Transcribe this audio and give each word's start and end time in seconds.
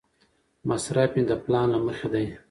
مصرف 0.69 1.11
مې 1.15 1.23
د 1.29 1.31
پلان 1.43 1.67
له 1.73 1.79
مخې 1.85 2.07
دی. 2.13 2.25